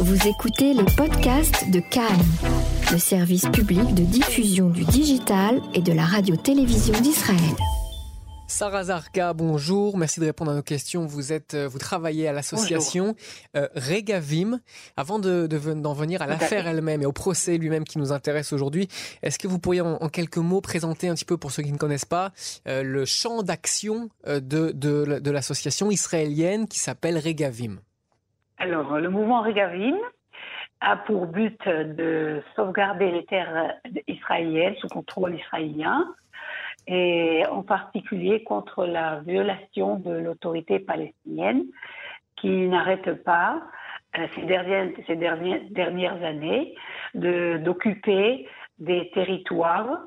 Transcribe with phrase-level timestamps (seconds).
[0.00, 2.04] Vous écoutez les podcasts de Cannes,
[2.92, 7.56] le service public de diffusion du digital et de la radio-télévision d'Israël.
[8.46, 9.98] Sarah Zarka, bonjour.
[9.98, 11.04] Merci de répondre à nos questions.
[11.04, 13.16] Vous êtes, euh, vous travaillez à l'association
[13.56, 14.60] euh, Regavim.
[14.96, 18.86] Avant de, d'en venir à l'affaire elle-même et au procès lui-même qui nous intéresse aujourd'hui,
[19.24, 21.76] est-ce que vous pourriez en, quelques mots présenter un petit peu pour ceux qui ne
[21.76, 22.32] connaissent pas
[22.68, 27.80] euh, le champ d'action de, de, de l'association israélienne qui s'appelle Regavim?
[28.60, 29.96] Alors, le mouvement Regavim
[30.80, 33.74] a pour but de sauvegarder les terres
[34.08, 36.04] israéliennes sous contrôle israélien
[36.88, 41.66] et en particulier contre la violation de l'autorité palestinienne
[42.36, 43.62] qui n'arrête pas
[44.16, 46.74] euh, ces, dernières, ces dernières, dernières années
[47.14, 50.00] d'occuper des territoires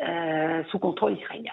[0.00, 1.52] euh, sous contrôle israélien.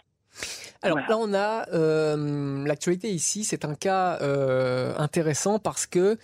[0.82, 3.44] Alors là, on a euh, l'actualité ici.
[3.44, 4.20] C'est un cas
[4.98, 6.18] intéressant parce que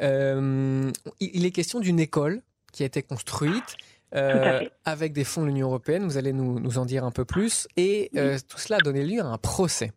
[0.00, 3.76] il est question d'une école qui a été construite
[4.14, 6.04] euh, avec des fonds de l'Union européenne.
[6.04, 7.66] Vous allez nous, nous, en dire un peu plus.
[7.76, 9.92] Et euh, tout cela a donné lieu à un procès.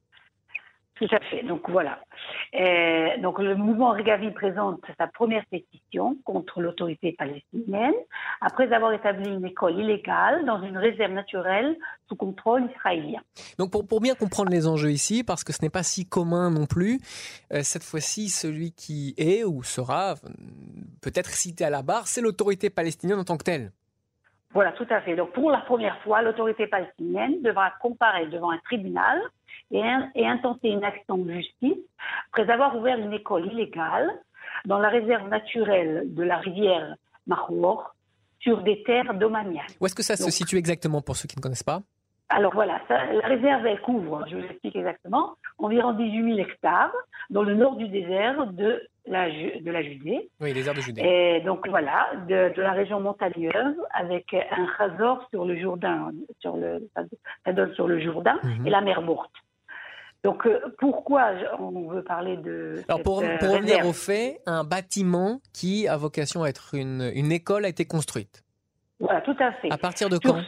[0.96, 1.44] Tout à fait.
[1.44, 2.00] Donc voilà.
[2.54, 7.94] Euh, donc le mouvement Regavi présente sa première pétition contre l'autorité palestinienne
[8.42, 11.76] après avoir établi une école illégale dans une réserve naturelle
[12.08, 13.22] sous contrôle israélien.
[13.58, 16.52] Donc pour, pour bien comprendre les enjeux ici, parce que ce n'est pas si commun
[16.52, 17.00] non plus,
[17.62, 20.16] cette fois-ci celui qui est ou sera
[21.02, 23.72] peut-être cité à la barre, c'est l'autorité palestinienne en tant que telle.
[24.56, 25.18] Voilà, tout à fait.
[25.18, 29.22] Donc pour la première fois, l'autorité palestinienne devra comparaître devant un tribunal
[29.70, 29.84] et,
[30.26, 31.84] intenter une action de justice
[32.32, 34.10] après avoir ouvert une école illégale
[34.66, 36.96] dans la réserve naturelle de la rivière
[37.28, 37.96] Mahour
[38.40, 39.66] sur des terres domaniales.
[39.82, 41.82] Où est-ce que ça se situe exactement pour ceux qui ne connaissent pas?
[42.30, 46.92] Alors voilà, la réserve, elle couvre, je vous explique exactement, environ 18 000 hectares
[47.30, 50.30] dans le nord du désert de la, de la Judée.
[50.42, 51.02] Oui, désert de Judée.
[51.04, 56.90] Et donc voilà, de, la région montagneuse avec un chazor sur le Jourdain, sur le,
[57.46, 58.66] ça donne sur le Jourdain mhm.
[58.66, 59.32] et la mer Morte.
[60.24, 62.82] Donc euh, pourquoi on veut parler de.
[62.88, 67.12] Alors pour, euh, pour revenir au fait, un bâtiment qui a vocation à être une,
[67.14, 68.44] une école a été construite.
[69.00, 69.72] Voilà, tout à fait.
[69.72, 70.42] À partir de quand?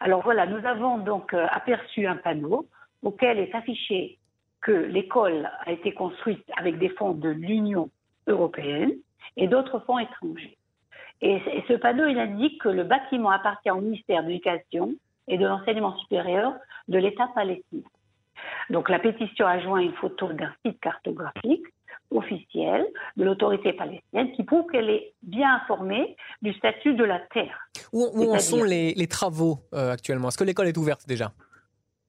[0.00, 2.66] Alors voilà, nous avons donc euh, aperçu un panneau
[3.02, 4.18] auquel est affiché
[4.60, 7.90] que l'école a été construite avec des fonds de l'Union
[8.26, 8.92] européenne
[9.36, 10.56] et d'autres fonds étrangers.
[11.20, 14.94] Et, ce panneau, il indique que le bâtiment appartient au ministère de l'Éducation
[15.26, 16.54] et de l'Enseignement supérieur
[16.86, 17.88] de l'État palestinien.
[18.70, 21.66] Donc la pétition a joint une photo d'un site cartographique
[22.10, 22.86] officielle
[23.16, 27.68] de l'autorité palestinienne qui prouve qu'elle est bien informée du statut de la terre.
[27.92, 30.28] Où, en sont les, travaux euh, actuellement?
[30.28, 31.32] Est-ce que l'école est ouverte déjà?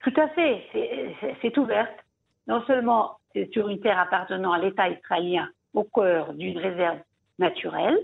[0.02, 0.64] Tout à fait,
[1.42, 1.92] c'est ouverte.
[2.48, 6.98] Non seulement c'est sur une terre appartenant à l'État israélien au cœur d'une réserve
[7.38, 8.00] naturelle,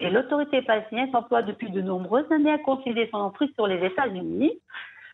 [0.00, 4.60] et l'autorité palestinienne s'emploie depuis de nombreuses années à consolider son emprise sur les États-Unis,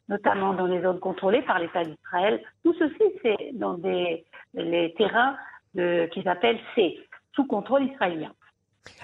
[0.09, 2.43] notamment dans les zones contrôlées par l'État d'Israël.
[2.63, 5.37] Tout ceci, c'est dans des, les terrains
[5.75, 6.99] qui s'appelle C,
[7.35, 8.33] sous contrôle israélien.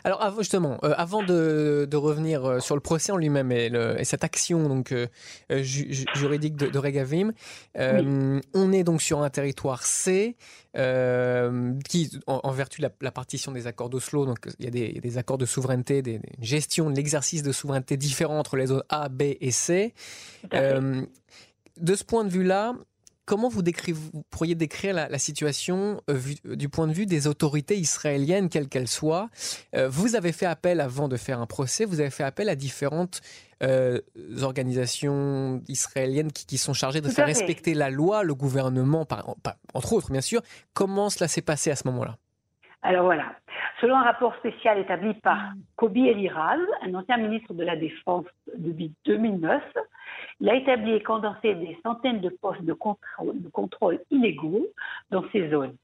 [0.04, 3.70] Alors justement, euh, avant de, revenir euh, sur le procès en lui-même et,
[4.04, 5.06] cette action donc euh,
[5.50, 7.32] juridique de, Regavim,
[7.76, 10.36] on est donc sur un territoire C
[10.74, 15.38] qui, en, vertu de la, partition des accords d'Oslo, donc il y a des, accords
[15.38, 19.50] de souveraineté, des, gestions de l'exercice de souveraineté différents entre les zones A, B et
[19.50, 19.94] C.
[20.52, 22.74] de ce point de vue-là,
[23.30, 23.62] comment vous,
[24.28, 29.28] pourriez décrire la, situation euh, du point de vue des autorités israéliennes, quelles qu'elles soient?
[29.76, 32.56] Euh, Vous avez fait appel, avant de faire un procès, vous avez fait appel à
[32.56, 33.20] différentes
[33.62, 34.00] euh,
[34.42, 39.06] organisations israéliennes qui, sont chargées de faire respecter la loi, le gouvernement,
[39.74, 40.40] entre autres bien sûr.
[40.74, 42.16] Comment cela s'est passé à ce moment-là?
[42.82, 43.26] Alors voilà,
[43.80, 48.24] selon un rapport spécial établi par Kobi Eliraz, un ancien ministre de la Défense
[48.56, 49.62] depuis 2009,
[50.40, 54.66] il a établi et condensé des centaines de postes de contrôle, illégaux
[55.10, 55.76] dans ces zones.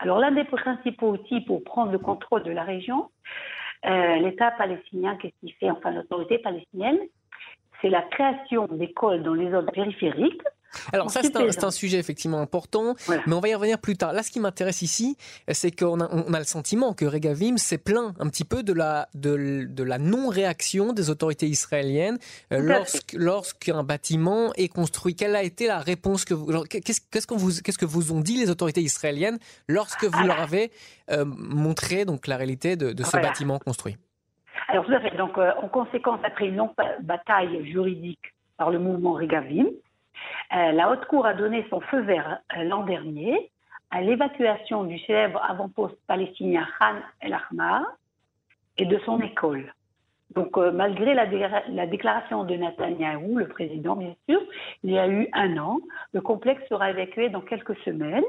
[0.00, 3.10] Alors l'un des principaux outils pour prendre le contrôle de la région,
[3.86, 6.98] euh, l'État palestinien, qu'est-ce qu'il fait, enfin l'autorité palestinienne,
[7.80, 10.42] c'est la création d'écoles dans les zones périphériques
[10.92, 12.94] alors ça, c'est un, sujet effectivement important,
[13.26, 14.12] mais on va y revenir plus tard.
[14.12, 15.16] Là, ce qui m'intéresse ici,
[15.48, 18.72] c'est qu'on a, on a, le sentiment que Regavim s'est plaint un petit peu de
[18.72, 22.18] la, de, de la non-réaction des autorités israéliennes
[22.52, 22.82] euh,
[23.14, 25.14] lorsqu'un bâtiment est construit.
[25.14, 26.64] Quelle a été la réponse que vous...
[26.64, 29.38] Qu'est-ce qu'est-ce vous, qu'est-ce que vous ont dit les autorités israéliennes
[29.68, 30.70] lorsque vous leur avez
[31.10, 33.96] euh, montré donc, la réalité de, ce bâtiment construit?
[34.68, 35.16] Alors tout à fait.
[35.16, 36.70] Donc, euh, en conséquence, après une longue
[37.02, 39.66] bataille juridique par le mouvement Regavim,
[40.50, 43.50] la Haute Cour a donné son feu vert euh, l'an dernier
[43.90, 47.82] à l'évacuation du célèbre avant-poste palestinien Khan el Ahmar,
[48.78, 49.74] et de son école.
[50.34, 51.26] Donc, euh, malgré la,
[51.68, 54.40] la, déclaration de Netanyahou, le président, bien sûr,
[54.84, 55.80] il y a eu un an.
[56.12, 58.24] Le complexe sera évacué dans quelques semaines.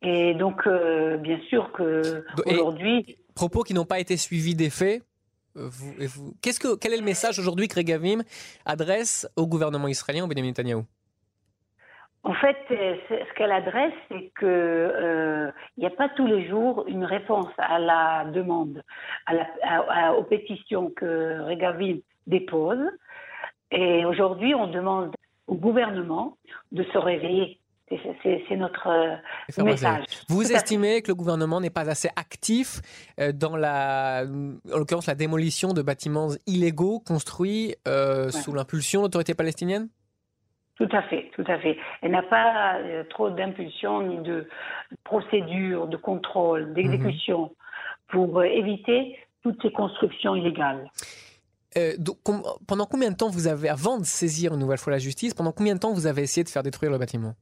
[0.00, 3.18] Et donc, euh, bien sûr que aujourd'hui.
[3.34, 5.02] Propos qui n'ont pas été suivis des faits.
[5.58, 8.22] Euh, vous, qu'est-ce que, quel est le message aujourd'hui que Regavim
[8.64, 10.84] adresse au gouvernement israélien, au Benjamin Netanyahou
[12.24, 16.84] en fait, ce qu'elle adresse, c'est que euh, il n'y a pas tous les jours
[16.88, 18.82] une réponse à la demande,
[19.24, 22.84] à la, aux pétitions que Regavim dépose.
[23.70, 25.14] Et aujourd'hui, on demande
[25.46, 26.36] au gouvernement
[26.72, 27.60] de se réveiller.
[27.90, 30.04] C'est notre euh, message.
[30.28, 32.80] Vous estimez que le gouvernement n'est pas assez actif
[33.18, 34.24] euh, dans la,
[34.72, 37.74] en l'occurrence, la démolition de bâtiments illégaux construits
[38.30, 39.88] sous l'impulsion de l'autorité palestinienne?
[40.78, 41.76] Tout à fait, tout à fait.
[42.02, 44.48] Elle n'a pas euh, trop d'impulsion ni de
[45.02, 47.50] procédure, de contrôle, d'exécution mhm.
[48.08, 50.88] pour euh, éviter toutes ces constructions illégales.
[51.76, 51.94] Euh,
[52.66, 55.52] pendant combien de temps vous avez, avant de saisir une nouvelle fois la justice, pendant
[55.52, 57.34] combien de temps vous avez essayé de faire détruire le bâtiment?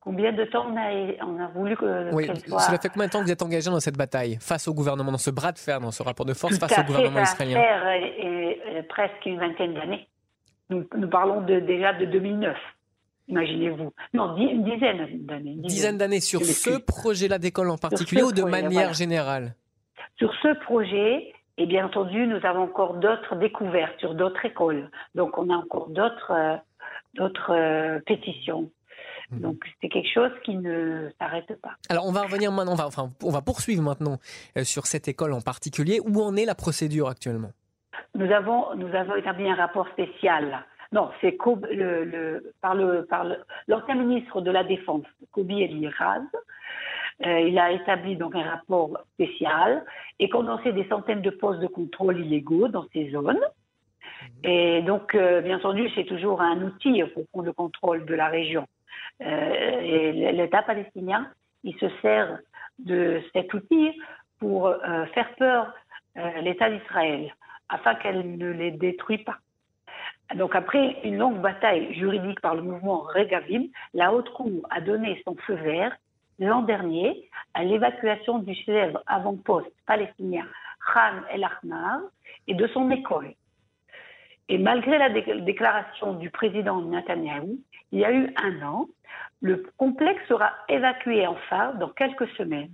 [0.00, 2.14] Combien de temps on a, on a voulu que.
[2.14, 4.72] Oui, cela fait combien de temps que vous êtes engagé dans cette bataille, face au
[4.72, 7.60] gouvernement, dans ce bras de fer, dans ce rapport de force face au gouvernement israélien
[7.60, 10.08] Faire, presque une vingtaine d'années.
[10.70, 12.56] Nous, parlons de, déjà de 2009.
[13.28, 13.92] Imaginez-vous.
[14.14, 15.52] Non, une dizaine d'années.
[15.52, 19.54] Une dizaine d'années sur ce projet-là d'école en particulier ou de manière générale?
[20.16, 24.90] Sur ce projet, et bien entendu, nous avons encore d'autres découvertes sur d'autres écoles.
[25.14, 26.56] Donc, on a encore d'autres euh,
[27.14, 28.70] d'autres euh, pétitions.
[29.32, 29.40] Mhm.
[29.40, 31.72] Donc c'est quelque chose qui ne s'arrête pas.
[31.88, 34.18] Alors on va revenir maintenant, on va, enfin, on va poursuivre maintenant
[34.56, 36.00] euh, sur cette école en particulier.
[36.04, 37.52] Où en est la procédure actuellement?
[38.14, 40.64] Nous avons, nous avons établi un rapport spécial.
[40.92, 41.36] Non, c'est
[41.70, 43.24] le, le, par le par
[43.68, 46.22] l'ancien ministre de la Défense, Kobi Eliraz.
[47.24, 49.84] Euh, il a établi donc un rapport spécial
[50.18, 53.40] et condensé des centaines de postes de contrôle illégaux dans ces zones.
[54.42, 58.28] Et donc, euh, bien entendu, c'est toujours un outil pour prendre le contrôle de la
[58.28, 58.66] région.
[59.22, 61.28] Euh, l'État palestinien,
[61.78, 62.38] se sert
[62.78, 63.92] de cet outil
[64.38, 65.72] pour euh, faire peur
[66.42, 67.32] l'État d'Israël
[67.68, 69.38] afin qu'elle ne les détruise pas.
[70.34, 73.64] Donc après une longue bataille juridique par le mouvement Regavim,
[73.94, 75.96] la Haute Cour a donné son feu vert
[76.38, 80.46] l'an dernier à l'évacuation du célèbre avant-poste palestinien
[80.92, 82.00] Khan El Ahmar
[82.46, 83.34] et de son école.
[84.50, 87.60] Et malgré la déclaration du président Netanyahou,
[87.92, 88.88] il y a eu un an,
[89.40, 92.72] le complexe sera évacué enfin dans quelques semaines.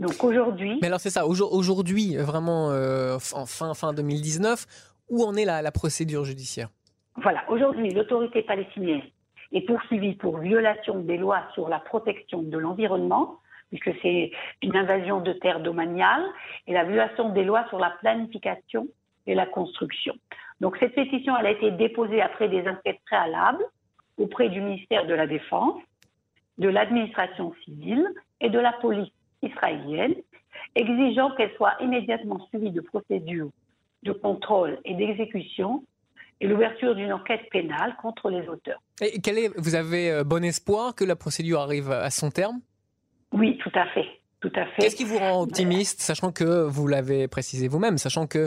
[0.00, 0.78] Donc aujourd'hui.
[0.82, 4.66] Mais alors c'est ça, aujourd'hui, vraiment euh, en fin, fin 2019,
[5.10, 6.70] où en est la, la procédure judiciaire?
[7.16, 9.02] Voilà, aujourd'hui, l'autorité palestinienne
[9.52, 13.38] est poursuivie pour violation des lois sur la protection de l'environnement,
[13.68, 14.32] puisque c'est
[14.62, 16.26] une invasion de terres domaniales,
[16.66, 18.88] et la violation des lois sur la planification
[19.28, 20.14] et la construction.
[20.60, 23.64] Donc cette pétition, elle a été déposée après des enquêtes préalables
[24.18, 25.80] auprès du ministère de la Défense,
[26.58, 28.08] de l'administration civile
[28.40, 29.12] et de la police
[29.42, 30.14] israélienne,
[30.74, 33.50] exigeant qu'elle soit immédiatement suivie de procédures
[34.02, 35.84] de contrôle et d'exécution
[36.40, 38.80] et l'ouverture d'une enquête pénale contre les auteurs.
[39.00, 42.60] Et quel est, vous avez euh, bon espoir que la procédure arrive à son terme?
[43.32, 44.06] Oui, tout à fait.
[44.40, 44.82] Tout à fait.
[44.82, 48.38] Qu'est-ce qui vous rend optimiste, sachant que vous l'avez précisé vous-même, sachant que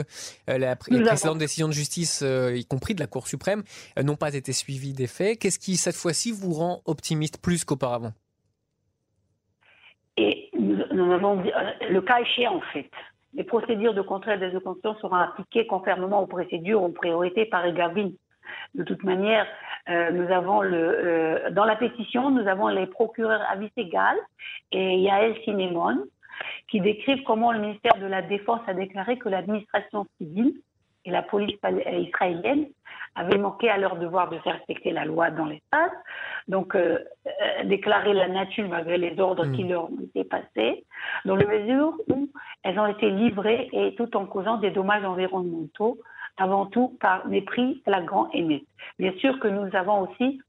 [0.48, 3.62] euh, la, les précédentes décisions de justice, euh, y compris de la Cour suprême,
[4.02, 8.12] n'ont pas été suivies des faits Qu'est-ce qui, cette fois-ci, vous rend optimiste plus qu'auparavant?
[10.16, 11.50] Et nous avons euh,
[11.90, 12.90] le cas échéant, en fait.
[13.34, 18.10] Les procédures de contrôle des exécutions seront appliquées conformément aux procédures en priorité par Egavin.
[18.74, 19.46] De toute manière,
[19.88, 24.16] euh, nous avons le, euh, dans la pétition, nous avons les procureurs à vice égal
[24.70, 26.04] et Yael Sinemon
[26.68, 30.54] qui décrivent comment le ministère de la Défense a déclaré que l'administration civile
[31.04, 31.58] et la police
[31.90, 32.66] israélienne
[33.14, 35.90] avaient manqué à leur devoir de faire respecter la loi dans l'espace,
[36.48, 39.68] donc euh, euh, déclarer la nature malgré les ordres qui hmm.
[39.68, 40.84] leur ont été passés,
[41.24, 42.30] dans la mesure où
[42.62, 45.98] elles ont été livrées et tout en causant des dommages environnementaux,
[46.36, 48.62] avant tout par mépris flagrant et net.
[48.98, 50.40] Bien sûr que nous avons aussi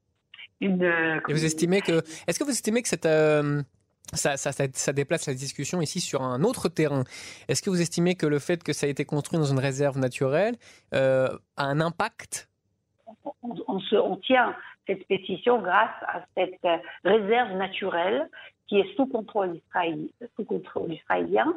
[0.62, 0.84] une.
[0.84, 3.06] Euh, et vous estimez que, est-ce que vous estimez que cette
[4.14, 7.04] ça, ça, ça, déplace la discussion ici sur un autre terrain?
[7.48, 9.98] Est-ce que vous estimez que le fait que ça a été construit dans une réserve
[9.98, 10.56] naturelle
[10.94, 12.50] euh, a un impact?
[13.42, 14.56] On, se, on, tient
[14.88, 16.60] cette pétition grâce à cette
[17.04, 18.30] réserve naturelle
[18.68, 21.54] qui est sous contrôle, israélien, sous contrôle israélien.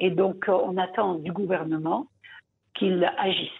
[0.00, 2.06] Et donc, on attend du gouvernement
[2.78, 3.50] qu'il agisse.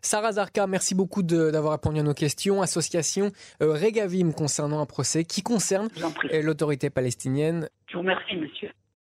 [0.00, 2.60] Sarah Zarka, merci beaucoup d'avoir répondu à nos questions.
[2.60, 5.88] Association euh, Regavim concernant un procès qui concerne
[6.32, 7.70] euh, l'autorité palestinienne.
[7.86, 8.70] Je vous remercie, monsieur.